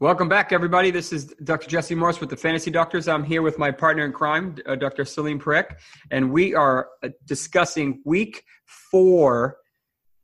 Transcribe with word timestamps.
Welcome 0.00 0.30
back, 0.30 0.50
everybody. 0.50 0.90
This 0.90 1.12
is 1.12 1.26
Dr. 1.44 1.68
Jesse 1.68 1.94
Morse 1.94 2.20
with 2.20 2.30
the 2.30 2.36
Fantasy 2.36 2.70
Doctors. 2.70 3.06
I'm 3.06 3.22
here 3.22 3.42
with 3.42 3.58
my 3.58 3.70
partner 3.70 4.06
in 4.06 4.12
crime, 4.12 4.56
uh, 4.64 4.74
Dr. 4.74 5.04
Selene 5.04 5.38
Parekh, 5.38 5.76
and 6.10 6.32
we 6.32 6.54
are 6.54 6.88
uh, 7.02 7.10
discussing 7.26 8.00
week 8.06 8.42
four 8.64 9.58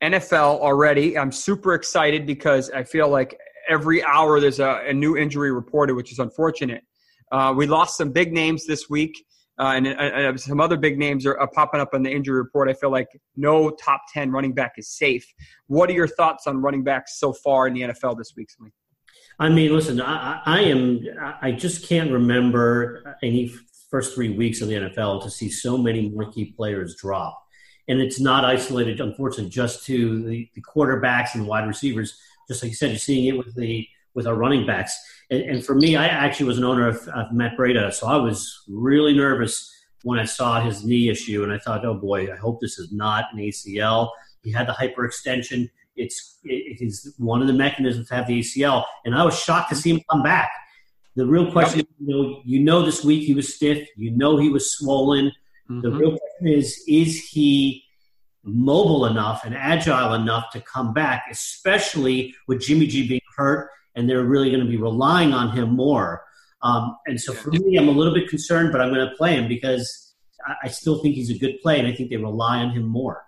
NFL 0.02 0.60
already. 0.60 1.18
I'm 1.18 1.30
super 1.30 1.74
excited 1.74 2.24
because 2.24 2.70
I 2.70 2.84
feel 2.84 3.10
like 3.10 3.38
every 3.68 4.02
hour 4.02 4.40
there's 4.40 4.60
a, 4.60 4.82
a 4.86 4.94
new 4.94 5.14
injury 5.14 5.52
reported, 5.52 5.94
which 5.94 6.10
is 6.10 6.20
unfortunate. 6.20 6.82
Uh, 7.30 7.52
we 7.54 7.66
lost 7.66 7.98
some 7.98 8.12
big 8.12 8.32
names 8.32 8.64
this 8.64 8.88
week, 8.88 9.12
uh, 9.58 9.74
and, 9.76 9.86
and, 9.86 10.40
some 10.40 10.58
other 10.58 10.78
big 10.78 10.96
names 10.98 11.26
are, 11.26 11.38
are, 11.38 11.50
popping 11.50 11.82
up 11.82 11.90
on 11.92 12.02
the 12.02 12.10
injury 12.10 12.38
report. 12.38 12.70
I 12.70 12.72
feel 12.72 12.90
like 12.90 13.08
no 13.36 13.68
top 13.72 14.00
10 14.14 14.30
running 14.30 14.54
back 14.54 14.72
is 14.78 14.88
safe. 14.88 15.30
What 15.66 15.90
are 15.90 15.94
your 15.94 16.08
thoughts 16.08 16.46
on 16.46 16.62
running 16.62 16.82
backs 16.82 17.20
so 17.20 17.34
far 17.34 17.66
in 17.66 17.74
the 17.74 17.82
NFL 17.82 18.16
this 18.16 18.32
week, 18.34 18.48
Selene? 18.50 18.72
I 19.38 19.48
mean, 19.50 19.72
listen, 19.72 20.00
I, 20.00 20.40
I 20.44 20.60
am. 20.62 21.04
I 21.42 21.52
just 21.52 21.86
can't 21.86 22.10
remember 22.10 23.16
any 23.22 23.52
first 23.90 24.14
three 24.14 24.30
weeks 24.30 24.60
of 24.62 24.68
the 24.68 24.74
NFL 24.74 25.22
to 25.22 25.30
see 25.30 25.50
so 25.50 25.76
many 25.76 26.10
rookie 26.14 26.46
players 26.56 26.96
drop, 26.96 27.42
and 27.86 28.00
it's 28.00 28.18
not 28.18 28.44
isolated, 28.44 29.00
unfortunately, 29.00 29.50
just 29.50 29.84
to 29.86 30.22
the, 30.24 30.48
the 30.54 30.62
quarterbacks 30.62 31.34
and 31.34 31.46
wide 31.46 31.66
receivers. 31.66 32.18
Just 32.48 32.62
like 32.62 32.70
you 32.70 32.76
said, 32.76 32.90
you're 32.90 32.98
seeing 32.98 33.26
it 33.26 33.36
with 33.36 33.54
the 33.54 33.86
with 34.14 34.26
our 34.26 34.34
running 34.34 34.66
backs. 34.66 34.98
And, 35.30 35.42
and 35.42 35.64
for 35.64 35.74
me, 35.74 35.96
I 35.96 36.06
actually 36.06 36.46
was 36.46 36.58
an 36.58 36.64
owner 36.64 36.88
of, 36.88 37.06
of 37.08 37.32
Matt 37.32 37.58
Breida, 37.58 37.92
so 37.92 38.06
I 38.06 38.16
was 38.16 38.62
really 38.68 39.14
nervous 39.14 39.70
when 40.02 40.18
I 40.18 40.24
saw 40.24 40.60
his 40.60 40.84
knee 40.84 41.10
issue, 41.10 41.42
and 41.42 41.52
I 41.52 41.58
thought, 41.58 41.84
oh 41.84 41.94
boy, 41.94 42.32
I 42.32 42.36
hope 42.36 42.60
this 42.60 42.78
is 42.78 42.90
not 42.92 43.24
an 43.32 43.38
ACL. 43.38 44.10
He 44.42 44.52
had 44.52 44.66
the 44.66 44.72
hyperextension 44.72 45.68
it's 45.96 46.38
it 46.44 46.78
is 46.80 47.14
one 47.18 47.40
of 47.40 47.46
the 47.46 47.52
mechanisms 47.52 48.08
to 48.08 48.14
have 48.14 48.26
the 48.26 48.40
ACL, 48.40 48.84
and 49.04 49.14
I 49.14 49.24
was 49.24 49.38
shocked 49.38 49.70
to 49.70 49.76
see 49.76 49.90
him 49.90 50.00
come 50.10 50.22
back. 50.22 50.50
The 51.16 51.26
real 51.26 51.50
question, 51.50 51.78
yep. 51.78 51.88
you 51.98 52.06
know, 52.08 52.42
you 52.44 52.60
know, 52.60 52.84
this 52.84 53.02
week 53.02 53.24
he 53.24 53.34
was 53.34 53.54
stiff. 53.54 53.88
You 53.96 54.10
know, 54.10 54.36
he 54.36 54.50
was 54.50 54.70
swollen. 54.76 55.32
Mm-hmm. 55.70 55.80
The 55.80 55.90
real 55.90 56.16
question 56.18 56.48
is, 56.48 56.82
is 56.86 57.28
he 57.28 57.82
mobile 58.44 59.06
enough 59.06 59.44
and 59.44 59.54
agile 59.54 60.14
enough 60.14 60.50
to 60.52 60.60
come 60.60 60.94
back, 60.94 61.24
especially 61.30 62.34
with 62.46 62.60
Jimmy 62.60 62.86
G 62.86 63.08
being 63.08 63.20
hurt, 63.36 63.70
and 63.94 64.08
they're 64.08 64.24
really 64.24 64.50
going 64.50 64.62
to 64.62 64.70
be 64.70 64.76
relying 64.76 65.32
on 65.32 65.50
him 65.50 65.70
more. 65.70 66.22
Um, 66.62 66.96
and 67.06 67.20
so 67.20 67.32
for 67.32 67.50
me, 67.50 67.76
I'm 67.76 67.88
a 67.88 67.92
little 67.92 68.14
bit 68.14 68.28
concerned, 68.28 68.70
but 68.72 68.80
I'm 68.80 68.92
going 68.92 69.08
to 69.08 69.14
play 69.16 69.34
him 69.34 69.48
because 69.48 70.14
I, 70.46 70.54
I 70.64 70.68
still 70.68 71.02
think 71.02 71.14
he's 71.14 71.30
a 71.30 71.38
good 71.38 71.60
play, 71.62 71.78
and 71.78 71.88
I 71.88 71.92
think 71.92 72.10
they 72.10 72.16
rely 72.16 72.58
on 72.58 72.70
him 72.70 72.84
more. 72.84 73.25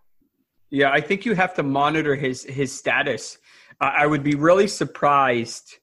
Yeah, 0.71 0.91
I 0.91 1.01
think 1.01 1.25
you 1.25 1.35
have 1.35 1.55
to 1.55 1.63
monitor 1.63 2.15
his 2.15 2.45
his 2.45 2.77
status. 2.77 3.39
I 3.81 4.07
would 4.07 4.25
be 4.25 4.35
really 4.35 4.67
surprised. 4.67 5.79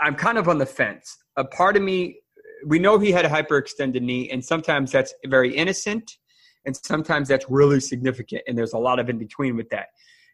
I'm 0.00 0.14
kind 0.14 0.38
of 0.38 0.48
on 0.48 0.58
the 0.58 0.66
fence. 0.66 1.18
A 1.36 1.44
part 1.44 1.76
of 1.76 1.82
me, 1.82 2.20
we 2.66 2.78
know 2.78 2.98
he 2.98 3.12
had 3.12 3.26
a 3.26 3.28
hyperextended 3.28 4.00
knee, 4.00 4.30
and 4.30 4.42
sometimes 4.42 4.90
that's 4.90 5.12
very 5.26 5.54
innocent, 5.54 6.10
and 6.64 6.74
sometimes 6.74 7.28
that's 7.28 7.46
really 7.50 7.80
significant, 7.80 8.42
and 8.46 8.56
there's 8.56 8.72
a 8.72 8.78
lot 8.78 8.98
of 8.98 9.10
in 9.10 9.18
between 9.18 9.56
with 9.56 9.68
that. 9.70 9.88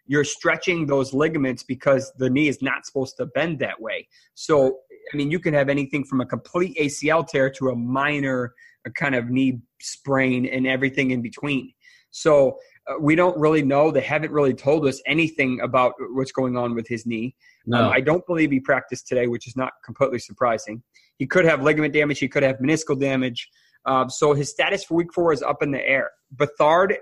You're 0.07 0.25
stretching 0.25 0.87
those 0.87 1.13
ligaments 1.13 1.65
because 1.65 2.13
the 2.17 2.31
knee 2.31 2.47
is 2.47 2.63
not 2.63 2.87
supposed 2.87 3.17
to 3.17 3.27
bend 3.27 3.59
that 3.59 3.81
way. 3.81 4.07
So, 4.35 4.79
I 5.13 5.17
mean, 5.17 5.33
you 5.33 5.41
can 5.41 5.53
have 5.53 5.69
anything 5.69 6.05
from 6.05 6.21
a 6.21 6.27
complete 6.27 6.77
ACL 6.79 7.27
tear 7.27 7.51
to 7.51 7.71
a 7.71 7.77
minor 7.77 8.55
a 8.87 8.91
kind 8.91 9.15
of 9.15 9.29
knee 9.29 9.61
sprain 9.81 10.47
and 10.47 10.67
everything 10.67 11.11
in 11.11 11.21
between. 11.21 11.73
So 12.13 12.51
uh, 12.51 12.53
we 13.01 13.15
don't 13.15 13.37
really 13.39 13.63
know. 13.63 13.91
They 13.91 14.01
haven't 14.01 14.31
really 14.31 14.55
told 14.55 14.87
us 14.87 15.01
anything 15.07 15.61
about 15.61 15.95
what's 16.13 16.33
going 16.33 16.57
on 16.57 16.75
with 16.75 16.87
his 16.87 17.07
knee. 17.07 17.35
No. 17.67 17.85
Um, 17.85 17.93
I 17.93 18.01
don't 18.01 18.25
believe 18.27 18.51
he 18.51 18.61
practiced 18.61 19.09
today, 19.09 19.27
which 19.27 19.47
is 19.47 19.57
not 19.57 19.73
completely 19.85 20.19
surprising. 20.19 20.83
He 21.19 21.27
could 21.27 21.45
have 21.45 21.63
ligament 21.63 21.93
damage. 21.93 22.19
He 22.19 22.29
could 22.29 22.43
have 22.43 22.59
meniscal 22.59 22.99
damage. 22.99 23.49
Um, 23.87 24.11
so 24.11 24.35
his 24.35 24.51
status 24.51 24.85
for 24.85 24.95
week 24.95 25.13
four 25.13 25.33
is 25.33 25.43
up 25.43 25.63
in 25.63 25.71
the 25.71 25.87
air. 25.87 26.11
Beathard 26.35 26.97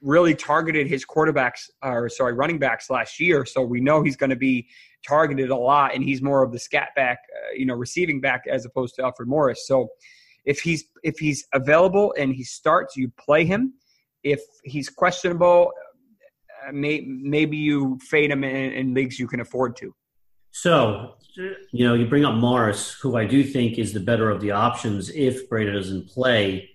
really 0.00 0.34
targeted 0.34 0.86
his 0.86 1.04
quarterbacks, 1.04 1.68
or 1.82 2.08
sorry, 2.08 2.32
running 2.32 2.58
backs 2.58 2.88
last 2.88 3.18
year. 3.18 3.44
So 3.44 3.62
we 3.62 3.80
know 3.80 4.02
he's 4.02 4.16
going 4.16 4.30
to 4.30 4.36
be 4.36 4.68
targeted 5.06 5.50
a 5.50 5.56
lot, 5.56 5.94
and 5.94 6.04
he's 6.04 6.22
more 6.22 6.42
of 6.42 6.52
the 6.52 6.58
scat 6.58 6.90
back, 6.96 7.18
uh, 7.34 7.54
you 7.54 7.66
know, 7.66 7.74
receiving 7.74 8.20
back 8.20 8.44
as 8.50 8.64
opposed 8.64 8.94
to 8.96 9.02
Alfred 9.02 9.28
Morris. 9.28 9.66
So 9.66 9.88
if 10.44 10.60
he's 10.60 10.84
if 11.02 11.18
he's 11.18 11.46
available 11.52 12.14
and 12.18 12.34
he 12.34 12.44
starts, 12.44 12.96
you 12.96 13.10
play 13.18 13.44
him 13.44 13.74
if 14.22 14.40
he's 14.64 14.88
questionable, 14.88 15.72
uh, 16.66 16.72
may, 16.72 17.00
maybe 17.06 17.56
you 17.56 17.98
fade 18.02 18.30
him 18.30 18.44
in, 18.44 18.72
in 18.72 18.94
leagues 18.94 19.18
you 19.18 19.26
can 19.26 19.40
afford 19.40 19.76
to. 19.76 19.94
So, 20.50 21.14
you 21.36 21.86
know, 21.86 21.94
you 21.94 22.06
bring 22.06 22.24
up 22.24 22.34
Morris, 22.34 22.92
who 23.00 23.16
I 23.16 23.26
do 23.26 23.44
think 23.44 23.78
is 23.78 23.92
the 23.92 24.00
better 24.00 24.30
of 24.30 24.40
the 24.40 24.50
options 24.50 25.10
if 25.10 25.48
Breida 25.48 25.72
doesn't 25.72 26.08
play. 26.08 26.70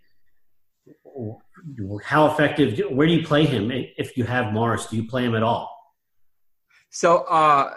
How 2.03 2.31
effective? 2.31 2.79
Where 2.89 3.07
do 3.07 3.13
you 3.13 3.25
play 3.25 3.45
him 3.45 3.71
if 3.71 4.15
you 4.15 4.23
have 4.23 4.53
Morris? 4.53 4.85
Do 4.85 4.95
you 4.95 5.07
play 5.07 5.25
him 5.25 5.35
at 5.35 5.43
all? 5.43 5.69
So, 6.91 7.23
uh, 7.23 7.75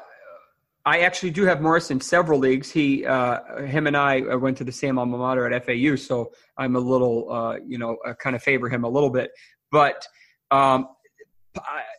I 0.84 1.00
actually 1.00 1.30
do 1.30 1.44
have 1.44 1.60
Morris 1.60 1.90
in 1.90 2.00
several 2.00 2.38
leagues. 2.38 2.70
He, 2.70 3.04
uh, 3.04 3.62
him, 3.62 3.88
and 3.88 3.96
I 3.96 4.20
went 4.36 4.56
to 4.58 4.64
the 4.64 4.70
same 4.70 5.00
alma 5.00 5.18
mater 5.18 5.50
at 5.50 5.66
FAU, 5.66 5.96
so 5.96 6.30
I'm 6.56 6.76
a 6.76 6.78
little, 6.78 7.32
uh, 7.32 7.56
you 7.66 7.76
know, 7.76 7.96
kind 8.20 8.36
of 8.36 8.42
favor 8.42 8.68
him 8.68 8.84
a 8.84 8.88
little 8.88 9.10
bit 9.10 9.32
but 9.70 10.06
um, 10.50 10.88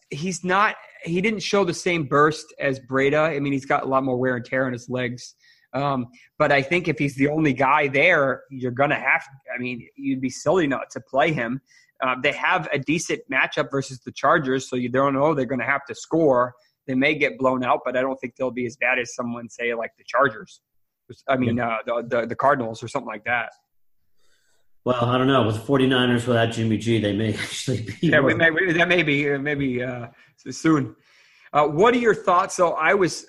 he's 0.10 0.44
not. 0.44 0.76
He 1.04 1.22
didn't 1.22 1.42
show 1.42 1.64
the 1.64 1.74
same 1.74 2.06
burst 2.06 2.54
as 2.60 2.80
Breida. 2.80 3.36
I 3.36 3.40
mean, 3.40 3.54
he's 3.54 3.66
got 3.66 3.84
a 3.84 3.88
lot 3.88 4.04
more 4.04 4.18
wear 4.18 4.36
and 4.36 4.46
tear 4.46 4.66
on 4.66 4.74
his 4.74 4.90
legs. 4.90 5.36
Um, 5.74 6.08
but 6.40 6.52
I 6.52 6.62
think 6.62 6.88
if 6.88 6.98
he's 6.98 7.16
the 7.16 7.28
only 7.28 7.54
guy 7.54 7.88
there, 7.88 8.44
you're 8.50 8.72
gonna 8.72 9.00
have. 9.00 9.24
I 9.54 9.60
mean, 9.60 9.88
you'd 9.96 10.22
be 10.22 10.30
silly 10.30 10.68
not 10.68 10.90
to 10.92 11.02
play 11.02 11.32
him. 11.32 11.62
Uh, 12.02 12.16
they 12.22 12.32
have 12.32 12.68
a 12.72 12.80
decent 12.80 13.22
matchup 13.32 13.72
versus 13.72 14.00
the 14.00 14.12
Chargers, 14.12 14.70
so 14.70 14.76
you 14.76 14.90
don't 14.90 15.14
know 15.14 15.34
they're 15.34 15.46
going 15.46 15.60
to 15.60 15.66
have 15.66 15.86
to 15.86 15.96
score. 15.96 16.54
They 16.86 16.96
may 16.96 17.16
get 17.16 17.38
blown 17.38 17.64
out, 17.64 17.82
but 17.84 17.98
I 17.98 18.02
don't 18.02 18.18
think 18.18 18.36
they'll 18.36 18.52
be 18.52 18.66
as 18.66 18.78
bad 18.78 19.00
as 19.00 19.16
someone 19.16 19.50
say 19.50 19.74
like 19.74 19.92
the 19.98 20.04
Chargers. 20.06 20.62
I 21.28 21.38
mean, 21.38 21.60
uh, 21.60 21.78
the, 21.86 22.06
the 22.08 22.28
the 22.28 22.36
Cardinals 22.36 22.84
or 22.84 22.88
something 22.88 23.08
like 23.08 23.24
that. 23.26 23.52
Well, 24.88 25.04
I 25.04 25.18
don't 25.18 25.28
know. 25.28 25.44
With 25.44 25.56
the 25.56 25.62
49ers 25.74 26.26
without 26.26 26.52
Jimmy 26.52 26.78
G, 26.78 26.98
they 26.98 27.12
may 27.12 27.34
actually 27.44 27.82
be. 27.82 28.08
Yeah, 28.08 28.22
we 28.22 28.34
may, 28.34 28.50
that 28.72 28.88
may 28.88 29.04
be 29.04 29.30
uh, 29.30 29.38
maybe 29.38 29.84
uh, 29.84 30.08
soon. 30.50 30.96
Uh, 31.52 31.68
what 31.68 31.94
are 31.94 31.98
your 31.98 32.16
thoughts? 32.16 32.56
So 32.56 32.72
I 32.72 32.94
was, 32.94 33.26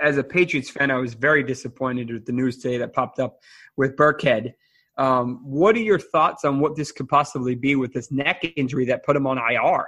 as 0.00 0.18
a 0.18 0.22
Patriots 0.22 0.70
fan, 0.70 0.88
I 0.88 0.98
was 0.98 1.14
very 1.14 1.42
disappointed 1.42 2.12
with 2.12 2.26
the 2.26 2.32
news 2.32 2.58
today 2.58 2.78
that 2.78 2.92
popped 2.92 3.18
up 3.18 3.40
with 3.76 3.96
Burkhead. 3.96 4.52
Um, 4.98 5.40
what 5.42 5.74
are 5.74 5.80
your 5.80 5.98
thoughts 5.98 6.44
on 6.44 6.60
what 6.60 6.76
this 6.76 6.92
could 6.92 7.08
possibly 7.08 7.56
be 7.56 7.74
with 7.74 7.92
this 7.92 8.12
neck 8.12 8.44
injury 8.54 8.84
that 8.84 9.04
put 9.04 9.16
him 9.16 9.26
on 9.26 9.36
IR? 9.36 9.86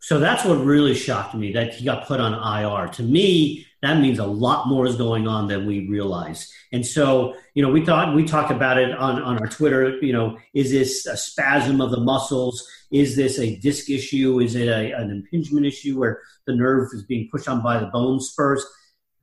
So 0.00 0.18
that's 0.18 0.44
what 0.44 0.56
really 0.56 0.96
shocked 0.96 1.36
me 1.36 1.52
that 1.52 1.74
he 1.74 1.84
got 1.84 2.04
put 2.08 2.18
on 2.18 2.34
IR. 2.34 2.88
To 2.94 3.04
me, 3.04 3.64
that 3.82 4.00
means 4.00 4.18
a 4.18 4.26
lot 4.26 4.68
more 4.68 4.86
is 4.86 4.96
going 4.96 5.28
on 5.28 5.46
than 5.46 5.66
we 5.66 5.88
realize. 5.88 6.52
And 6.72 6.84
so, 6.84 7.36
you 7.54 7.62
know, 7.62 7.70
we 7.70 7.84
thought 7.84 8.14
we 8.14 8.24
talked 8.24 8.50
about 8.50 8.76
it 8.76 8.90
on, 8.92 9.22
on 9.22 9.38
our 9.38 9.46
Twitter. 9.46 9.98
You 9.98 10.12
know, 10.12 10.38
is 10.52 10.70
this 10.70 11.06
a 11.06 11.16
spasm 11.16 11.80
of 11.80 11.90
the 11.90 12.00
muscles? 12.00 12.68
Is 12.90 13.14
this 13.14 13.38
a 13.38 13.56
disc 13.56 13.88
issue? 13.88 14.40
Is 14.40 14.56
it 14.56 14.68
a, 14.68 14.92
an 14.92 15.10
impingement 15.10 15.66
issue 15.66 15.98
where 15.98 16.20
the 16.46 16.56
nerve 16.56 16.88
is 16.92 17.04
being 17.04 17.28
pushed 17.30 17.48
on 17.48 17.62
by 17.62 17.78
the 17.78 17.86
bone 17.86 18.20
spurs? 18.20 18.64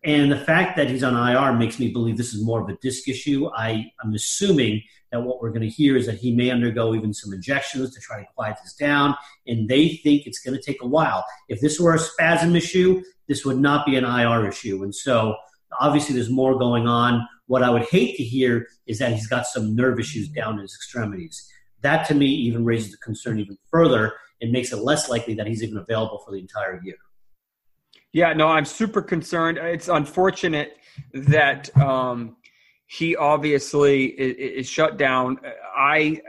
And 0.06 0.32
the 0.32 0.38
fact 0.38 0.78
that 0.78 0.88
he's 0.88 1.04
on 1.04 1.16
IR 1.16 1.54
makes 1.54 1.80
me 1.80 1.92
believe 1.92 2.16
this 2.16 2.34
is 2.34 2.46
more 2.46 2.62
of 2.62 2.70
a 2.70 2.78
disc 2.78 3.08
issue. 3.08 3.50
I, 3.56 3.92
I'm 4.04 4.14
assuming 4.14 4.84
that 5.12 5.22
what 5.22 5.42
we're 5.42 5.50
going 5.50 5.64
to 5.64 5.70
hear 5.70 5.98
is 5.98 6.06
that 6.06 6.20
he 6.20 6.32
may 6.32 6.52
undergo 6.52 6.94
even 6.94 7.12
some 7.12 7.34
injections 7.34 7.94
to 7.96 8.00
try 8.00 8.20
to 8.20 8.28
quiet 8.36 8.58
this 8.64 8.76
down, 8.76 9.16
and 9.48 9.68
they 9.68 9.90
think 10.04 10.28
it's 10.28 10.40
going 10.40 10.56
to 10.56 10.62
take 10.62 10.84
a 10.84 10.88
while. 10.88 11.26
If 11.50 11.60
this 11.60 11.80
were 11.80 11.96
a 11.96 12.00
spasm 12.00 12.56
issue, 12.56 13.02
this 13.28 13.44
would 13.46 13.58
not 13.58 13.86
be 13.86 13.96
an 13.96 14.06
IR 14.06 14.48
issue. 14.48 14.84
And 14.84 14.94
so 14.94 15.36
obviously 15.80 16.14
there's 16.14 16.30
more 16.30 16.58
going 16.58 16.88
on. 16.88 17.28
What 17.48 17.64
I 17.64 17.72
would 17.72 17.86
hate 17.90 18.16
to 18.18 18.24
hear 18.24 18.68
is 18.86 19.00
that 19.00 19.14
he's 19.14 19.28
got 19.28 19.48
some 19.48 19.76
nerve 19.76 20.00
issues 20.00 20.30
down 20.30 20.56
in 20.56 20.62
his 20.62 20.76
extremities. 20.76 21.50
That 21.82 22.08
to 22.08 22.14
me 22.16 22.28
even 22.28 22.64
raises 22.64 22.92
the 22.92 22.98
concern 22.98 23.40
even 23.40 23.58
further 23.72 24.14
and 24.42 24.52
makes 24.52 24.72
it 24.72 24.78
less 24.78 25.10
likely 25.10 25.34
that 25.36 25.48
he's 25.48 25.64
even 25.64 25.78
available 25.78 26.22
for 26.26 26.32
the 26.32 26.40
entire 26.40 26.80
year. 26.84 26.96
Yeah, 28.14 28.34
no, 28.34 28.48
I'm 28.48 28.66
super 28.66 29.02
concerned. 29.02 29.58
It's 29.58 29.90
unfortunate 29.90 30.78
that 31.14 31.76
um, 31.78 32.38
he 32.88 33.16
obviously 33.16 34.06
is, 34.06 34.64
is 34.66 34.70
shut 34.70 34.98
down. 34.98 35.38
I, 35.78 36.22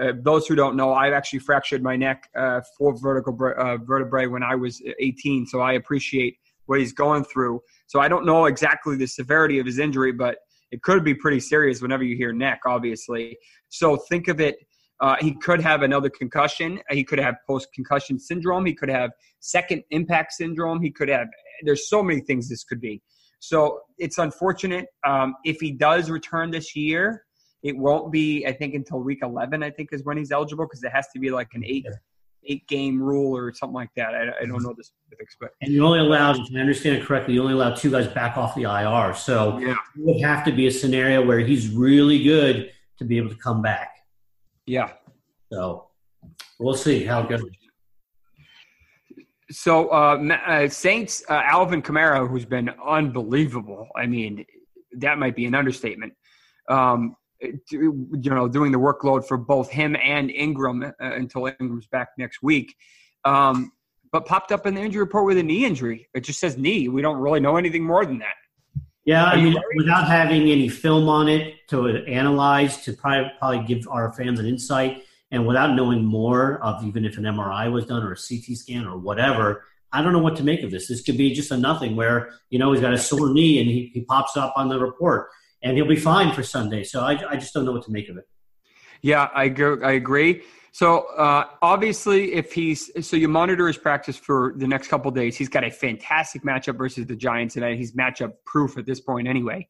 uh, 0.00 0.12
those 0.20 0.46
who 0.46 0.54
don't 0.54 0.76
know, 0.76 0.94
I've 0.94 1.12
actually 1.12 1.40
fractured 1.40 1.82
my 1.82 1.96
neck, 1.96 2.28
uh, 2.36 2.60
four 2.76 2.96
vertical 2.96 3.36
uh, 3.58 3.78
vertebrae 3.78 4.26
when 4.26 4.42
I 4.42 4.54
was 4.54 4.80
18. 5.00 5.46
So 5.46 5.60
I 5.60 5.72
appreciate 5.72 6.36
what 6.66 6.78
he's 6.78 6.92
going 6.92 7.24
through. 7.24 7.60
So 7.86 8.00
I 8.00 8.08
don't 8.08 8.26
know 8.26 8.44
exactly 8.44 8.96
the 8.96 9.06
severity 9.06 9.58
of 9.58 9.66
his 9.66 9.78
injury, 9.78 10.12
but 10.12 10.36
it 10.70 10.82
could 10.82 11.02
be 11.02 11.14
pretty 11.14 11.40
serious 11.40 11.80
whenever 11.80 12.04
you 12.04 12.16
hear 12.16 12.32
neck, 12.32 12.60
obviously. 12.66 13.38
So 13.70 13.96
think 13.96 14.28
of 14.28 14.40
it. 14.40 14.56
Uh, 15.00 15.16
he 15.20 15.32
could 15.34 15.60
have 15.60 15.82
another 15.82 16.10
concussion. 16.10 16.80
He 16.90 17.04
could 17.04 17.20
have 17.20 17.36
post 17.46 17.68
concussion 17.72 18.18
syndrome. 18.18 18.66
He 18.66 18.74
could 18.74 18.88
have 18.88 19.10
second 19.40 19.84
impact 19.90 20.32
syndrome. 20.32 20.82
He 20.82 20.90
could 20.90 21.08
have, 21.08 21.28
there's 21.62 21.88
so 21.88 22.02
many 22.02 22.20
things 22.20 22.48
this 22.48 22.64
could 22.64 22.80
be. 22.80 23.00
So 23.40 23.80
it's 23.98 24.18
unfortunate. 24.18 24.86
Um, 25.06 25.36
if 25.44 25.60
he 25.60 25.70
does 25.70 26.10
return 26.10 26.50
this 26.50 26.74
year, 26.74 27.24
it 27.62 27.76
won't 27.76 28.10
be, 28.12 28.44
I 28.46 28.52
think, 28.52 28.74
until 28.74 29.00
week 29.00 29.20
11, 29.22 29.62
I 29.62 29.70
think, 29.70 29.90
is 29.92 30.04
when 30.04 30.16
he's 30.16 30.32
eligible 30.32 30.64
because 30.64 30.82
it 30.82 30.92
has 30.92 31.08
to 31.12 31.20
be 31.20 31.30
like 31.30 31.48
an 31.54 31.64
eight 31.64 31.86
eight 32.44 32.66
game 32.66 33.00
rule 33.02 33.36
or 33.36 33.52
something 33.52 33.74
like 33.74 33.90
that. 33.96 34.14
I, 34.14 34.42
I 34.42 34.46
don't 34.46 34.62
know 34.62 34.74
the 34.76 34.84
specifics, 34.84 35.36
but 35.40 35.50
and 35.60 35.72
you 35.72 35.84
only 35.84 35.98
allowed, 35.98 36.36
if 36.38 36.54
I 36.54 36.60
understand 36.60 36.96
it 36.96 37.04
correctly, 37.04 37.34
you 37.34 37.42
only 37.42 37.52
allowed 37.52 37.76
two 37.76 37.90
guys 37.90 38.06
back 38.08 38.36
off 38.36 38.54
the 38.54 38.62
IR. 38.62 39.14
So 39.14 39.58
yeah. 39.58 39.72
it 39.72 39.76
would 39.96 40.20
have 40.22 40.44
to 40.44 40.52
be 40.52 40.66
a 40.66 40.70
scenario 40.70 41.24
where 41.24 41.40
he's 41.40 41.68
really 41.68 42.22
good 42.22 42.70
to 42.98 43.04
be 43.04 43.18
able 43.18 43.30
to 43.30 43.36
come 43.36 43.62
back. 43.62 43.97
Yeah. 44.68 44.90
So 45.50 45.86
we'll 46.58 46.74
see 46.74 47.02
how 47.02 47.22
it 47.22 47.30
goes. 47.30 47.42
So 49.50 49.88
uh, 49.88 50.36
uh, 50.46 50.68
Saints 50.68 51.24
uh, 51.30 51.40
Alvin 51.44 51.80
Kamara, 51.80 52.28
who's 52.28 52.44
been 52.44 52.70
unbelievable. 52.86 53.88
I 53.96 54.04
mean, 54.04 54.44
that 54.98 55.18
might 55.18 55.34
be 55.34 55.46
an 55.46 55.54
understatement. 55.54 56.12
Um, 56.68 57.16
you 57.40 58.08
know, 58.12 58.46
doing 58.46 58.72
the 58.72 58.78
workload 58.78 59.26
for 59.26 59.38
both 59.38 59.70
him 59.70 59.96
and 60.02 60.30
Ingram 60.30 60.82
uh, 60.82 60.92
until 60.98 61.46
Ingram's 61.46 61.86
back 61.86 62.08
next 62.18 62.42
week. 62.42 62.74
Um, 63.24 63.72
but 64.12 64.26
popped 64.26 64.52
up 64.52 64.66
in 64.66 64.74
the 64.74 64.82
injury 64.82 65.00
report 65.00 65.24
with 65.24 65.38
a 65.38 65.42
knee 65.42 65.64
injury. 65.64 66.08
It 66.14 66.24
just 66.24 66.40
says 66.40 66.58
knee. 66.58 66.88
We 66.88 67.00
don't 67.00 67.18
really 67.18 67.40
know 67.40 67.56
anything 67.56 67.84
more 67.84 68.04
than 68.04 68.18
that. 68.18 68.34
Yeah, 69.08 69.24
I 69.24 69.36
mean, 69.40 69.56
without 69.74 70.06
having 70.06 70.50
any 70.50 70.68
film 70.68 71.08
on 71.08 71.30
it 71.30 71.66
to 71.68 72.04
analyze, 72.04 72.82
to 72.82 72.92
probably, 72.92 73.30
probably 73.38 73.64
give 73.66 73.88
our 73.88 74.12
fans 74.12 74.38
an 74.38 74.44
insight, 74.44 75.02
and 75.30 75.46
without 75.46 75.74
knowing 75.74 76.04
more 76.04 76.62
of 76.62 76.84
even 76.84 77.06
if 77.06 77.16
an 77.16 77.24
MRI 77.24 77.72
was 77.72 77.86
done 77.86 78.02
or 78.02 78.12
a 78.12 78.16
CT 78.16 78.54
scan 78.58 78.86
or 78.86 78.98
whatever, 78.98 79.64
I 79.94 80.02
don't 80.02 80.12
know 80.12 80.18
what 80.18 80.36
to 80.36 80.42
make 80.42 80.62
of 80.62 80.70
this. 80.70 80.88
This 80.88 81.00
could 81.00 81.16
be 81.16 81.32
just 81.32 81.50
a 81.50 81.56
nothing 81.56 81.96
where, 81.96 82.34
you 82.50 82.58
know, 82.58 82.70
he's 82.72 82.82
got 82.82 82.92
a 82.92 82.98
sore 82.98 83.32
knee 83.32 83.58
and 83.58 83.70
he, 83.70 83.90
he 83.94 84.02
pops 84.02 84.36
up 84.36 84.52
on 84.56 84.68
the 84.68 84.78
report 84.78 85.28
and 85.62 85.74
he'll 85.74 85.88
be 85.88 85.96
fine 85.96 86.34
for 86.34 86.42
Sunday. 86.42 86.84
So 86.84 87.00
I, 87.00 87.12
I 87.30 87.36
just 87.36 87.54
don't 87.54 87.64
know 87.64 87.72
what 87.72 87.84
to 87.84 87.90
make 87.90 88.10
of 88.10 88.18
it. 88.18 88.28
Yeah, 89.00 89.30
I 89.34 89.48
go, 89.48 89.78
I 89.82 89.92
agree. 89.92 90.42
So 90.72 91.06
uh, 91.16 91.44
obviously, 91.62 92.34
if 92.34 92.52
he's 92.52 92.90
so 93.06 93.16
you 93.16 93.28
monitor 93.28 93.66
his 93.66 93.78
practice 93.78 94.16
for 94.16 94.54
the 94.56 94.66
next 94.66 94.88
couple 94.88 95.10
days. 95.10 95.36
He's 95.36 95.48
got 95.48 95.64
a 95.64 95.70
fantastic 95.70 96.42
matchup 96.42 96.76
versus 96.76 97.06
the 97.06 97.16
Giants 97.16 97.54
tonight. 97.54 97.78
He's 97.78 97.92
matchup 97.92 98.34
proof 98.44 98.76
at 98.78 98.86
this 98.86 99.00
point, 99.00 99.28
anyway. 99.28 99.66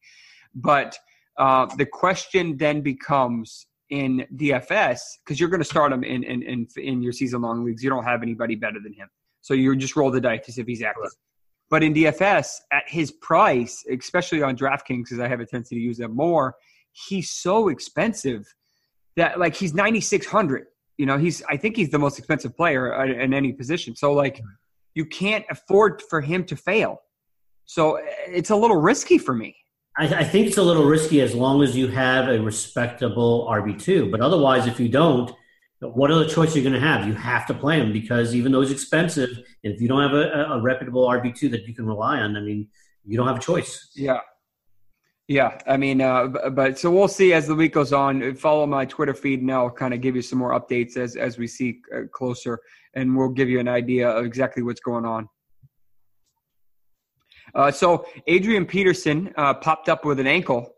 But 0.53 0.97
uh, 1.37 1.67
the 1.77 1.85
question 1.85 2.57
then 2.57 2.81
becomes 2.81 3.67
in 3.89 4.25
DFS 4.35 4.99
because 5.23 5.39
you're 5.39 5.49
going 5.49 5.61
to 5.61 5.65
start 5.65 5.91
him 5.91 6.03
in 6.03 6.23
in 6.23 6.43
in, 6.43 6.67
in 6.77 7.01
your 7.01 7.13
season 7.13 7.41
long 7.41 7.63
leagues. 7.63 7.83
You 7.83 7.89
don't 7.89 8.03
have 8.03 8.21
anybody 8.21 8.55
better 8.55 8.79
than 8.83 8.93
him, 8.93 9.09
so 9.41 9.53
you 9.53 9.75
just 9.75 9.95
roll 9.95 10.11
the 10.11 10.21
dice 10.21 10.45
to 10.45 10.51
see 10.51 10.61
if 10.61 10.67
he's 10.67 10.83
active. 10.83 11.11
But 11.69 11.83
in 11.83 11.93
DFS, 11.93 12.49
at 12.71 12.83
his 12.87 13.11
price, 13.11 13.85
especially 13.91 14.41
on 14.41 14.57
DraftKings, 14.57 15.03
because 15.03 15.19
I 15.19 15.27
have 15.27 15.39
a 15.39 15.45
tendency 15.45 15.75
to 15.75 15.81
use 15.81 15.97
them 15.97 16.15
more, 16.15 16.55
he's 16.91 17.29
so 17.29 17.69
expensive 17.69 18.51
that 19.15 19.39
like 19.39 19.55
he's 19.55 19.73
9600 19.73 20.65
you 20.99 21.05
know 21.05 21.17
he's 21.17 21.41
i 21.49 21.57
think 21.57 21.75
he's 21.75 21.89
the 21.89 21.97
most 21.97 22.19
expensive 22.19 22.55
player 22.55 22.93
uh, 22.93 23.05
in 23.25 23.33
any 23.33 23.51
position. 23.53 23.95
So 23.95 24.13
like 24.13 24.41
you 24.93 25.05
can't 25.05 25.45
afford 25.49 26.01
for 26.09 26.19
him 26.21 26.43
to 26.45 26.55
fail. 26.55 27.01
So 27.65 27.99
it's 28.27 28.49
a 28.49 28.55
little 28.55 28.77
risky 28.77 29.17
for 29.17 29.33
me. 29.33 29.55
I, 29.97 30.05
I 30.07 30.23
think 30.23 30.47
it's 30.47 30.57
a 30.57 30.63
little 30.63 30.85
risky 30.85 31.21
as 31.21 31.33
long 31.33 31.63
as 31.63 31.75
you 31.75 31.87
have 31.87 32.27
a 32.27 32.39
respectable 32.39 33.47
rb2 33.49 34.11
but 34.11 34.21
otherwise 34.21 34.67
if 34.67 34.79
you 34.79 34.89
don't 34.89 35.31
what 35.81 36.11
other 36.11 36.27
choice 36.27 36.53
are 36.53 36.59
you 36.59 36.69
going 36.69 36.79
to 36.81 36.85
have? 36.85 37.07
You 37.07 37.13
have 37.13 37.45
to 37.47 37.53
play 37.53 37.79
him 37.79 37.93
because 37.93 38.35
even 38.35 38.51
though 38.51 38.61
he's 38.61 38.71
expensive, 38.71 39.29
and 39.63 39.73
if 39.73 39.79
you 39.79 39.87
don't 39.87 40.01
have 40.01 40.13
a, 40.13 40.55
a 40.55 40.61
reputable 40.61 41.07
RB 41.07 41.33
two 41.33 41.47
that 41.49 41.65
you 41.67 41.73
can 41.73 41.85
rely 41.85 42.19
on, 42.19 42.35
I 42.35 42.41
mean, 42.41 42.67
you 43.05 43.15
don't 43.15 43.27
have 43.27 43.37
a 43.37 43.41
choice. 43.41 43.89
Yeah, 43.95 44.19
yeah. 45.29 45.59
I 45.67 45.77
mean, 45.77 46.01
uh, 46.01 46.25
but 46.27 46.79
so 46.79 46.89
we'll 46.89 47.07
see 47.07 47.33
as 47.33 47.45
the 47.45 47.53
week 47.53 47.73
goes 47.73 47.93
on. 47.93 48.33
Follow 48.33 48.65
my 48.65 48.83
Twitter 48.83 49.13
feed, 49.13 49.41
and 49.41 49.51
I'll 49.51 49.69
kind 49.69 49.93
of 49.93 50.01
give 50.01 50.15
you 50.15 50.23
some 50.23 50.39
more 50.39 50.59
updates 50.59 50.97
as 50.97 51.15
as 51.15 51.37
we 51.37 51.45
see 51.45 51.81
uh, 51.95 52.01
closer, 52.11 52.59
and 52.95 53.15
we'll 53.15 53.29
give 53.29 53.47
you 53.47 53.59
an 53.59 53.67
idea 53.67 54.09
of 54.09 54.25
exactly 54.25 54.63
what's 54.63 54.79
going 54.81 55.05
on. 55.05 55.29
Uh, 57.53 57.69
so 57.69 58.07
Adrian 58.25 58.65
Peterson 58.65 59.31
uh, 59.37 59.53
popped 59.53 59.87
up 59.87 60.03
with 60.03 60.19
an 60.19 60.27
ankle. 60.27 60.73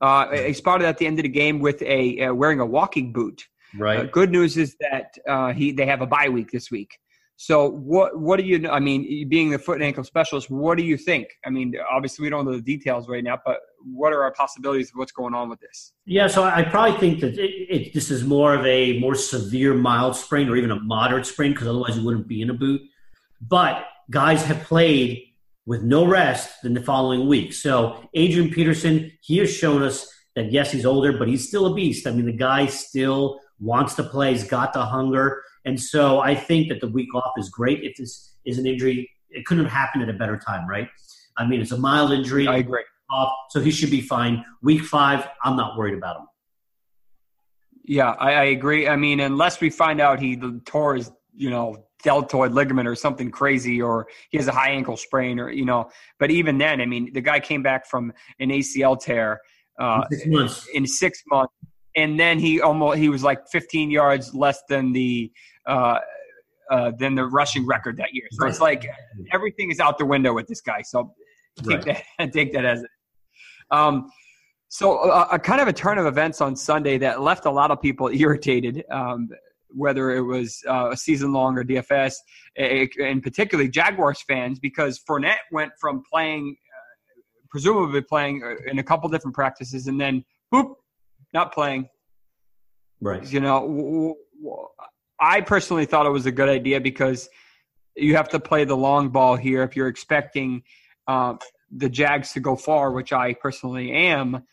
Uh, 0.00 0.30
he 0.36 0.52
spotted 0.52 0.86
at 0.86 0.98
the 0.98 1.06
end 1.06 1.18
of 1.18 1.24
the 1.24 1.28
game 1.28 1.58
with 1.58 1.82
a 1.82 2.26
uh, 2.26 2.32
wearing 2.32 2.60
a 2.60 2.66
walking 2.66 3.12
boot. 3.12 3.44
Right. 3.76 3.98
Uh, 3.98 4.04
good 4.04 4.30
news 4.30 4.56
is 4.56 4.76
that 4.80 5.14
uh, 5.28 5.52
he 5.52 5.72
they 5.72 5.86
have 5.86 6.00
a 6.00 6.06
bye 6.06 6.28
week 6.28 6.52
this 6.52 6.70
week. 6.70 6.96
So 7.38 7.68
what 7.70 8.18
what 8.18 8.38
do 8.38 8.46
you? 8.46 8.68
I 8.68 8.80
mean, 8.80 9.28
being 9.28 9.50
the 9.50 9.58
foot 9.58 9.74
and 9.74 9.84
ankle 9.84 10.04
specialist, 10.04 10.50
what 10.50 10.78
do 10.78 10.84
you 10.84 10.96
think? 10.96 11.28
I 11.44 11.50
mean, 11.50 11.74
obviously 11.90 12.22
we 12.22 12.30
don't 12.30 12.46
know 12.46 12.52
the 12.52 12.62
details 12.62 13.08
right 13.08 13.22
now, 13.22 13.38
but 13.44 13.58
what 13.84 14.12
are 14.12 14.22
our 14.22 14.32
possibilities 14.32 14.88
of 14.88 14.96
what's 14.96 15.12
going 15.12 15.34
on 15.34 15.50
with 15.50 15.60
this? 15.60 15.92
Yeah, 16.06 16.28
so 16.28 16.44
I 16.44 16.62
probably 16.62 16.98
think 16.98 17.20
that 17.20 17.38
it, 17.38 17.50
it, 17.68 17.94
this 17.94 18.10
is 18.10 18.24
more 18.24 18.54
of 18.54 18.64
a 18.64 18.98
more 19.00 19.14
severe 19.14 19.74
mild 19.74 20.16
sprain 20.16 20.48
or 20.48 20.56
even 20.56 20.70
a 20.70 20.80
moderate 20.80 21.26
sprain 21.26 21.52
because 21.52 21.68
otherwise 21.68 21.98
you 21.98 22.04
wouldn't 22.04 22.26
be 22.26 22.40
in 22.40 22.48
a 22.48 22.54
boot. 22.54 22.80
But 23.40 23.84
guys 24.10 24.42
have 24.44 24.62
played 24.62 25.22
with 25.66 25.82
no 25.82 26.06
rest 26.06 26.64
in 26.64 26.72
the 26.72 26.82
following 26.82 27.28
week. 27.28 27.52
So 27.52 28.08
Adrian 28.14 28.50
Peterson, 28.50 29.12
he 29.20 29.38
has 29.38 29.52
shown 29.52 29.82
us 29.82 30.10
that 30.36 30.52
yes, 30.52 30.70
he's 30.70 30.86
older, 30.86 31.12
but 31.12 31.28
he's 31.28 31.46
still 31.46 31.66
a 31.66 31.74
beast. 31.74 32.06
I 32.06 32.12
mean, 32.12 32.26
the 32.26 32.32
guy 32.32 32.66
still 32.66 33.40
wants 33.58 33.94
to 33.94 34.04
play, 34.04 34.32
he's 34.32 34.44
got 34.44 34.72
the 34.72 34.84
hunger. 34.84 35.42
And 35.66 35.78
so 35.78 36.20
I 36.20 36.34
think 36.34 36.68
that 36.68 36.80
the 36.80 36.88
week 36.88 37.12
off 37.14 37.32
is 37.36 37.50
great. 37.50 37.82
If 37.82 37.96
this 37.96 38.34
is 38.46 38.56
an 38.58 38.66
injury, 38.66 39.10
it 39.30 39.44
couldn't 39.44 39.64
have 39.64 39.72
happened 39.72 40.04
at 40.04 40.08
a 40.08 40.16
better 40.16 40.38
time, 40.38 40.66
right? 40.68 40.88
I 41.36 41.46
mean, 41.46 41.60
it's 41.60 41.72
a 41.72 41.76
mild 41.76 42.12
injury. 42.12 42.46
I 42.46 42.58
agree. 42.58 42.84
Off, 43.10 43.32
so 43.50 43.60
he 43.60 43.70
should 43.70 43.90
be 43.90 44.00
fine. 44.00 44.44
Week 44.62 44.82
five, 44.82 45.28
I'm 45.44 45.56
not 45.56 45.76
worried 45.76 45.94
about 45.94 46.16
him. 46.16 46.26
Yeah, 47.84 48.10
I, 48.12 48.32
I 48.32 48.44
agree. 48.44 48.88
I 48.88 48.96
mean, 48.96 49.20
unless 49.20 49.60
we 49.60 49.70
find 49.70 50.00
out 50.00 50.18
he 50.20 50.36
tore 50.64 50.96
his, 50.96 51.12
you 51.34 51.50
know, 51.50 51.84
deltoid 52.02 52.52
ligament 52.52 52.88
or 52.88 52.94
something 52.94 53.30
crazy, 53.30 53.80
or 53.82 54.06
he 54.30 54.38
has 54.38 54.48
a 54.48 54.52
high 54.52 54.70
ankle 54.70 54.96
sprain, 54.96 55.38
or 55.38 55.50
you 55.50 55.64
know. 55.64 55.88
But 56.18 56.30
even 56.30 56.58
then, 56.58 56.80
I 56.80 56.86
mean, 56.86 57.12
the 57.12 57.20
guy 57.20 57.38
came 57.38 57.62
back 57.62 57.86
from 57.86 58.12
an 58.40 58.50
ACL 58.50 58.98
tear 58.98 59.40
uh, 59.78 60.02
in 60.10 60.18
six 60.18 60.26
months. 60.26 60.68
In 60.74 60.86
six 60.86 61.22
months 61.28 61.52
and 61.96 62.18
then 62.20 62.38
he 62.38 62.60
almost 62.60 62.98
he 62.98 63.08
was 63.08 63.22
like 63.22 63.48
15 63.48 63.90
yards 63.90 64.34
less 64.34 64.62
than 64.68 64.92
the 64.92 65.32
uh, 65.66 65.98
uh, 66.70 66.92
than 66.98 67.14
the 67.14 67.24
rushing 67.24 67.66
record 67.66 67.96
that 67.96 68.12
year. 68.12 68.26
So 68.32 68.44
right. 68.44 68.50
it's 68.50 68.60
like 68.60 68.86
everything 69.32 69.70
is 69.70 69.80
out 69.80 69.98
the 69.98 70.06
window 70.06 70.34
with 70.34 70.46
this 70.46 70.60
guy. 70.60 70.82
So 70.82 71.14
take 71.62 71.86
right. 71.86 72.04
that 72.18 72.32
take 72.32 72.52
that 72.52 72.64
as 72.64 72.82
it. 72.82 72.90
Um, 73.70 74.10
so 74.68 75.10
uh, 75.10 75.28
a 75.32 75.38
kind 75.38 75.60
of 75.60 75.68
a 75.68 75.72
turn 75.72 75.98
of 75.98 76.06
events 76.06 76.40
on 76.40 76.54
Sunday 76.56 76.98
that 76.98 77.22
left 77.22 77.46
a 77.46 77.50
lot 77.50 77.70
of 77.70 77.80
people 77.80 78.08
irritated. 78.08 78.84
Um, 78.90 79.28
whether 79.76 80.12
it 80.12 80.22
was 80.22 80.62
uh, 80.68 80.90
a 80.92 80.96
season 80.96 81.32
long 81.32 81.58
or 81.58 81.64
DFS, 81.64 82.14
and 82.56 83.22
particularly 83.22 83.68
Jaguars 83.68 84.22
fans, 84.26 84.58
because 84.58 84.98
Fournette 85.06 85.44
went 85.52 85.72
from 85.78 86.02
playing, 86.10 86.56
uh, 86.72 87.46
presumably 87.50 88.00
playing 88.00 88.42
uh, 88.42 88.70
in 88.70 88.78
a 88.78 88.82
couple 88.82 89.08
different 89.10 89.34
practices, 89.34 89.86
and 89.86 90.00
then 90.00 90.24
boop, 90.52 90.74
not 91.32 91.52
playing. 91.52 91.88
Right. 93.00 93.30
You 93.30 93.40
know, 93.40 94.16
I 95.20 95.40
personally 95.40 95.86
thought 95.86 96.06
it 96.06 96.10
was 96.10 96.26
a 96.26 96.32
good 96.32 96.48
idea 96.48 96.80
because 96.80 97.28
you 97.94 98.16
have 98.16 98.28
to 98.30 98.40
play 98.40 98.64
the 98.64 98.76
long 98.76 99.08
ball 99.08 99.36
here 99.36 99.62
if 99.62 99.76
you're 99.76 99.88
expecting 99.88 100.62
uh, 101.06 101.34
the 101.70 101.88
Jags 101.88 102.32
to 102.32 102.40
go 102.40 102.56
far, 102.56 102.92
which 102.92 103.12
I 103.12 103.34
personally 103.34 103.92
am. 103.92 104.44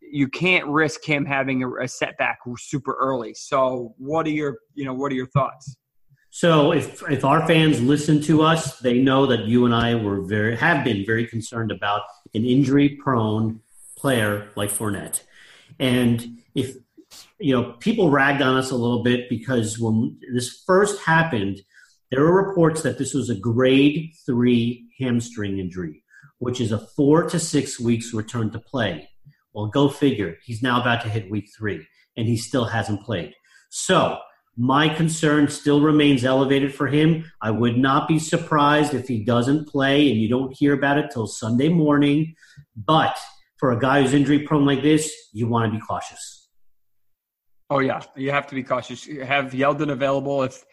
You 0.00 0.28
can't 0.28 0.66
risk 0.66 1.04
him 1.04 1.24
having 1.24 1.62
a, 1.62 1.84
a 1.84 1.88
setback 1.88 2.38
super 2.58 2.96
early. 3.00 3.34
So, 3.34 3.94
what 3.96 4.26
are 4.26 4.30
your 4.30 4.58
you 4.74 4.84
know 4.84 4.94
what 4.94 5.12
are 5.12 5.14
your 5.14 5.28
thoughts? 5.28 5.76
So 6.30 6.72
if 6.72 7.02
if 7.10 7.24
our 7.24 7.46
fans 7.46 7.80
listen 7.80 8.22
to 8.22 8.42
us, 8.42 8.78
they 8.78 9.00
know 9.00 9.26
that 9.26 9.46
you 9.46 9.66
and 9.66 9.74
I 9.74 9.96
were 9.96 10.22
very 10.22 10.56
have 10.56 10.84
been 10.84 11.04
very 11.04 11.26
concerned 11.26 11.72
about 11.72 12.02
an 12.34 12.44
injury 12.44 12.90
prone 12.90 13.60
player 13.96 14.48
like 14.56 14.70
Fournette. 14.70 15.22
And 15.80 16.38
if 16.54 16.76
you 17.40 17.54
know, 17.54 17.72
people 17.80 18.10
ragged 18.10 18.42
on 18.42 18.56
us 18.56 18.70
a 18.70 18.76
little 18.76 19.02
bit 19.02 19.28
because 19.28 19.78
when 19.78 20.18
this 20.32 20.62
first 20.66 21.00
happened, 21.02 21.60
there 22.10 22.22
were 22.22 22.46
reports 22.46 22.82
that 22.82 22.98
this 22.98 23.14
was 23.14 23.30
a 23.30 23.34
grade 23.34 24.12
three 24.26 24.88
hamstring 25.00 25.58
injury, 25.58 26.04
which 26.38 26.60
is 26.60 26.70
a 26.70 26.78
four 26.78 27.24
to 27.24 27.38
six 27.38 27.80
weeks 27.80 28.12
return 28.12 28.50
to 28.50 28.58
play. 28.58 29.08
Well, 29.52 29.66
go 29.66 29.88
figure. 29.88 30.36
He's 30.44 30.62
now 30.62 30.80
about 30.80 31.02
to 31.02 31.08
hit 31.08 31.30
week 31.30 31.48
three, 31.56 31.86
and 32.16 32.28
he 32.28 32.36
still 32.36 32.66
hasn't 32.66 33.02
played. 33.02 33.34
So, 33.70 34.18
my 34.56 34.88
concern 34.88 35.48
still 35.48 35.80
remains 35.80 36.24
elevated 36.24 36.74
for 36.74 36.86
him. 36.86 37.24
I 37.40 37.50
would 37.50 37.78
not 37.78 38.06
be 38.06 38.18
surprised 38.18 38.92
if 38.92 39.08
he 39.08 39.24
doesn't 39.24 39.68
play 39.68 40.10
and 40.10 40.20
you 40.20 40.28
don't 40.28 40.54
hear 40.54 40.74
about 40.74 40.98
it 40.98 41.10
till 41.10 41.26
Sunday 41.26 41.68
morning. 41.68 42.34
But 42.76 43.16
for 43.60 43.72
a 43.72 43.78
guy 43.78 44.02
who's 44.02 44.14
injury 44.14 44.40
prone 44.40 44.64
like 44.64 44.82
this, 44.82 45.14
you 45.32 45.46
want 45.46 45.70
to 45.70 45.78
be 45.78 45.80
cautious. 45.80 46.48
Oh 47.68 47.78
yeah, 47.78 48.00
you 48.16 48.32
have 48.32 48.46
to 48.48 48.54
be 48.54 48.64
cautious. 48.64 49.06
Have 49.06 49.52
Yeldon 49.52 49.92
available 49.92 50.42
if 50.42 50.64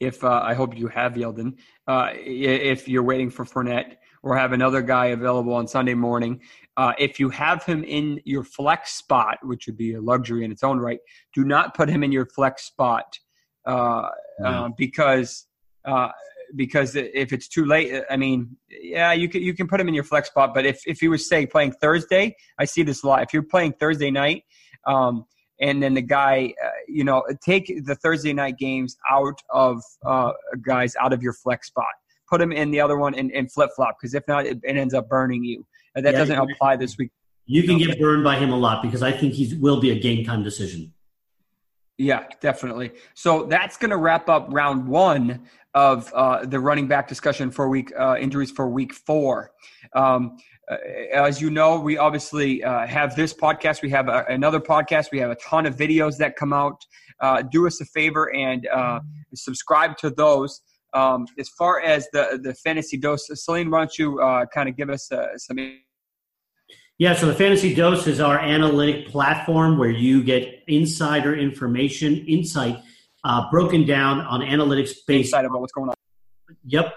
if 0.00 0.22
uh, 0.24 0.40
I 0.42 0.54
hope 0.54 0.76
you 0.76 0.88
have 0.88 1.14
Yeldon. 1.14 1.58
Uh, 1.86 2.10
if 2.14 2.88
you're 2.88 3.02
waiting 3.02 3.30
for 3.30 3.44
Fournette 3.44 3.96
or 4.22 4.36
have 4.36 4.52
another 4.52 4.82
guy 4.82 5.06
available 5.06 5.54
on 5.54 5.68
Sunday 5.68 5.94
morning. 5.94 6.40
Uh, 6.76 6.92
if 6.98 7.20
you 7.20 7.30
have 7.30 7.62
him 7.64 7.84
in 7.84 8.20
your 8.24 8.42
flex 8.42 8.92
spot, 8.94 9.38
which 9.42 9.66
would 9.66 9.76
be 9.76 9.94
a 9.94 10.00
luxury 10.00 10.44
in 10.44 10.50
its 10.50 10.64
own 10.64 10.78
right, 10.78 10.98
do 11.32 11.44
not 11.44 11.74
put 11.74 11.88
him 11.88 12.02
in 12.02 12.10
your 12.10 12.26
flex 12.26 12.64
spot 12.64 13.18
uh, 13.66 14.08
uh, 14.44 14.68
because 14.76 15.46
uh, 15.84 16.08
because 16.54 16.94
if 16.94 17.32
it's 17.32 17.48
too 17.48 17.64
late, 17.64 18.02
I 18.08 18.16
mean, 18.16 18.56
yeah, 18.68 19.12
you 19.12 19.28
can 19.28 19.42
you 19.42 19.54
can 19.54 19.66
put 19.66 19.80
him 19.80 19.88
in 19.88 19.94
your 19.94 20.04
flex 20.04 20.28
spot. 20.28 20.54
But 20.54 20.66
if 20.66 20.80
if 20.86 21.00
he 21.00 21.08
was 21.08 21.28
say 21.28 21.46
playing 21.46 21.72
Thursday, 21.72 22.36
I 22.58 22.64
see 22.64 22.82
this 22.82 23.02
a 23.02 23.06
lot. 23.06 23.22
If 23.22 23.32
you're 23.32 23.42
playing 23.42 23.74
Thursday 23.74 24.10
night, 24.10 24.44
um, 24.86 25.24
and 25.60 25.82
then 25.82 25.94
the 25.94 26.02
guy, 26.02 26.52
uh, 26.62 26.68
you 26.86 27.04
know, 27.04 27.24
take 27.44 27.84
the 27.84 27.94
Thursday 27.94 28.32
night 28.32 28.58
games 28.58 28.96
out 29.10 29.40
of 29.50 29.82
uh, 30.04 30.32
guys 30.64 30.94
out 31.00 31.12
of 31.12 31.22
your 31.22 31.32
flex 31.32 31.68
spot. 31.68 31.86
Put 32.28 32.40
him 32.40 32.52
in 32.52 32.70
the 32.70 32.80
other 32.80 32.96
one 32.96 33.14
and, 33.14 33.30
and 33.32 33.50
flip 33.50 33.70
flop 33.76 33.96
because 34.00 34.14
if 34.14 34.26
not, 34.26 34.46
it, 34.46 34.58
it, 34.64 34.76
ends 34.76 34.94
up 34.94 35.08
burning 35.08 35.44
you. 35.44 35.64
And 35.94 36.04
that 36.04 36.12
yeah, 36.12 36.18
doesn't 36.18 36.38
apply 36.38 36.76
this 36.76 36.98
week. 36.98 37.10
You 37.46 37.62
can 37.62 37.78
get 37.78 37.98
burned 38.00 38.24
by 38.24 38.36
him 38.36 38.52
a 38.52 38.56
lot 38.56 38.82
because 38.82 39.02
I 39.02 39.12
think 39.12 39.34
he 39.34 39.54
will 39.56 39.80
be 39.80 39.90
a 39.90 39.98
game 39.98 40.24
time 40.24 40.42
decision. 40.42 40.92
Yeah, 41.98 42.24
definitely. 42.40 42.92
So 43.14 43.44
that's 43.44 43.76
going 43.78 43.90
to 43.90 43.96
wrap 43.96 44.28
up 44.28 44.48
round 44.50 44.86
one 44.86 45.46
of 45.74 46.12
uh, 46.14 46.44
the 46.44 46.60
running 46.60 46.86
back 46.88 47.08
discussion 47.08 47.50
for 47.50 47.68
week 47.68 47.92
uh, 47.98 48.16
injuries 48.18 48.50
for 48.50 48.68
week 48.68 48.92
four. 48.92 49.50
Um, 49.94 50.36
uh, 50.70 50.76
as 51.14 51.40
you 51.40 51.48
know, 51.50 51.78
we 51.80 51.96
obviously 51.96 52.62
uh, 52.62 52.86
have 52.86 53.16
this 53.16 53.32
podcast. 53.32 53.82
We 53.82 53.90
have 53.90 54.08
a, 54.08 54.24
another 54.28 54.60
podcast. 54.60 55.06
We 55.10 55.18
have 55.20 55.30
a 55.30 55.36
ton 55.36 55.64
of 55.64 55.76
videos 55.76 56.18
that 56.18 56.36
come 56.36 56.52
out. 56.52 56.84
Uh, 57.20 57.42
do 57.42 57.66
us 57.66 57.80
a 57.80 57.86
favor 57.86 58.34
and 58.34 58.66
uh, 58.66 59.00
subscribe 59.34 59.96
to 59.98 60.10
those. 60.10 60.60
Um, 60.92 61.26
as 61.38 61.48
far 61.50 61.80
as 61.80 62.08
the 62.12 62.40
the 62.42 62.54
fantasy 62.54 62.96
dose, 62.96 63.28
Selene, 63.32 63.70
why 63.70 63.80
don't 63.80 63.98
you 63.98 64.18
kind 64.52 64.68
of 64.68 64.76
give 64.76 64.90
us 64.90 65.10
some 65.36 65.58
yeah, 66.98 67.14
so 67.14 67.26
the 67.26 67.34
Fantasy 67.34 67.74
Dose 67.74 68.06
is 68.06 68.20
our 68.20 68.38
analytic 68.38 69.08
platform 69.08 69.76
where 69.76 69.90
you 69.90 70.22
get 70.22 70.62
insider 70.66 71.36
information, 71.36 72.24
insight 72.26 72.78
uh, 73.22 73.50
broken 73.50 73.84
down 73.84 74.20
on 74.20 74.40
analytics 74.40 74.94
based 75.06 75.34
on 75.34 75.44
what's 75.60 75.72
going 75.72 75.90
on. 75.90 75.94
Yep, 76.64 76.96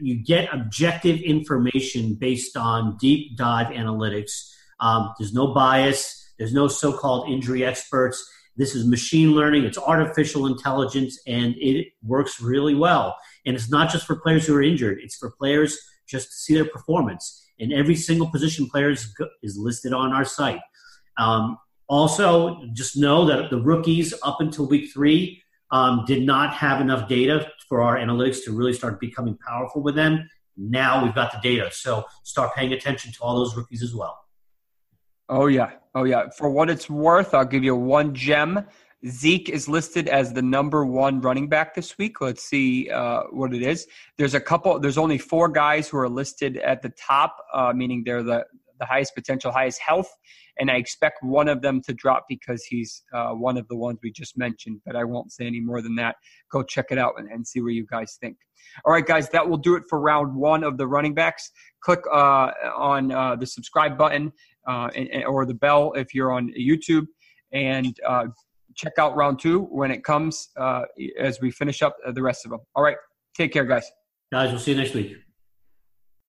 you 0.00 0.16
get 0.16 0.52
objective 0.52 1.20
information 1.20 2.14
based 2.14 2.56
on 2.56 2.96
deep 2.96 3.36
dive 3.36 3.68
analytics. 3.68 4.52
Um, 4.80 5.14
there's 5.18 5.32
no 5.32 5.54
bias. 5.54 6.32
There's 6.38 6.52
no 6.52 6.66
so-called 6.66 7.30
injury 7.30 7.64
experts. 7.64 8.28
This 8.56 8.74
is 8.74 8.84
machine 8.86 9.32
learning. 9.32 9.64
It's 9.64 9.78
artificial 9.78 10.46
intelligence, 10.46 11.20
and 11.28 11.54
it 11.58 11.92
works 12.02 12.40
really 12.40 12.74
well. 12.74 13.16
And 13.46 13.54
it's 13.54 13.70
not 13.70 13.90
just 13.90 14.04
for 14.04 14.16
players 14.16 14.46
who 14.46 14.56
are 14.56 14.62
injured. 14.62 14.98
It's 15.00 15.16
for 15.16 15.30
players 15.30 15.78
just 16.08 16.30
to 16.30 16.34
see 16.34 16.54
their 16.54 16.64
performance 16.64 17.38
and 17.62 17.72
every 17.72 17.94
single 17.94 18.28
position 18.28 18.68
player 18.68 18.90
is, 18.90 19.14
is 19.42 19.56
listed 19.56 19.92
on 19.92 20.12
our 20.12 20.24
site. 20.24 20.60
Um, 21.16 21.56
also, 21.88 22.60
just 22.72 22.96
know 22.96 23.24
that 23.26 23.50
the 23.50 23.60
rookies 23.60 24.12
up 24.22 24.40
until 24.40 24.66
week 24.66 24.90
three 24.92 25.42
um, 25.70 26.04
did 26.06 26.24
not 26.24 26.52
have 26.54 26.80
enough 26.80 27.08
data 27.08 27.50
for 27.68 27.80
our 27.80 27.96
analytics 27.96 28.44
to 28.44 28.52
really 28.52 28.72
start 28.72 29.00
becoming 29.00 29.38
powerful 29.46 29.82
with 29.82 29.94
them. 29.94 30.28
Now 30.56 31.02
we've 31.04 31.14
got 31.14 31.32
the 31.32 31.38
data, 31.38 31.70
so 31.72 32.04
start 32.24 32.54
paying 32.54 32.72
attention 32.72 33.12
to 33.12 33.18
all 33.22 33.36
those 33.36 33.56
rookies 33.56 33.82
as 33.82 33.94
well. 33.94 34.18
Oh 35.28 35.46
yeah, 35.46 35.70
oh 35.94 36.04
yeah. 36.04 36.28
For 36.36 36.50
what 36.50 36.68
it's 36.68 36.90
worth, 36.90 37.32
I'll 37.32 37.44
give 37.44 37.64
you 37.64 37.74
one 37.76 38.14
gem 38.14 38.66
Zeke 39.06 39.48
is 39.48 39.68
listed 39.68 40.08
as 40.08 40.32
the 40.32 40.42
number 40.42 40.84
one 40.84 41.20
running 41.20 41.48
back 41.48 41.74
this 41.74 41.98
week. 41.98 42.20
Let's 42.20 42.44
see 42.44 42.88
uh, 42.88 43.24
what 43.30 43.52
it 43.52 43.62
is. 43.62 43.86
There's 44.16 44.34
a 44.34 44.40
couple. 44.40 44.78
There's 44.78 44.98
only 44.98 45.18
four 45.18 45.48
guys 45.48 45.88
who 45.88 45.98
are 45.98 46.08
listed 46.08 46.56
at 46.58 46.82
the 46.82 46.90
top, 46.90 47.36
uh, 47.52 47.72
meaning 47.74 48.02
they're 48.04 48.22
the 48.22 48.44
the 48.78 48.86
highest 48.86 49.14
potential, 49.14 49.52
highest 49.52 49.80
health, 49.80 50.10
and 50.58 50.68
I 50.68 50.74
expect 50.74 51.22
one 51.22 51.48
of 51.48 51.62
them 51.62 51.80
to 51.82 51.94
drop 51.94 52.24
because 52.28 52.64
he's 52.64 53.04
uh, 53.14 53.30
one 53.30 53.56
of 53.56 53.68
the 53.68 53.76
ones 53.76 54.00
we 54.02 54.10
just 54.10 54.36
mentioned. 54.36 54.80
But 54.84 54.96
I 54.96 55.04
won't 55.04 55.32
say 55.32 55.46
any 55.46 55.60
more 55.60 55.80
than 55.82 55.94
that. 55.96 56.16
Go 56.50 56.62
check 56.62 56.86
it 56.90 56.98
out 56.98 57.14
and, 57.16 57.28
and 57.30 57.46
see 57.46 57.60
where 57.60 57.70
you 57.70 57.86
guys 57.86 58.18
think. 58.20 58.36
All 58.84 58.92
right, 58.92 59.06
guys, 59.06 59.28
that 59.30 59.48
will 59.48 59.56
do 59.56 59.76
it 59.76 59.84
for 59.88 60.00
round 60.00 60.34
one 60.34 60.64
of 60.64 60.78
the 60.78 60.86
running 60.86 61.14
backs. 61.14 61.50
Click 61.80 62.00
uh, 62.12 62.50
on 62.76 63.12
uh, 63.12 63.36
the 63.36 63.46
subscribe 63.46 63.96
button 63.96 64.32
uh, 64.66 64.88
and, 64.94 65.24
or 65.24 65.44
the 65.46 65.54
bell 65.54 65.92
if 65.92 66.14
you're 66.14 66.32
on 66.32 66.52
YouTube 66.58 67.06
and 67.52 67.96
check 68.74 68.94
out 68.98 69.16
round 69.16 69.38
two 69.38 69.62
when 69.64 69.90
it 69.90 70.04
comes 70.04 70.50
uh, 70.56 70.82
as 71.18 71.40
we 71.40 71.50
finish 71.50 71.82
up 71.82 71.96
the 72.14 72.22
rest 72.22 72.44
of 72.44 72.50
them. 72.50 72.60
All 72.74 72.82
right. 72.82 72.96
Take 73.34 73.52
care, 73.52 73.64
guys. 73.64 73.90
Guys, 74.30 74.50
we'll 74.50 74.60
see 74.60 74.72
you 74.72 74.78
next 74.78 74.94
week. 74.94 75.16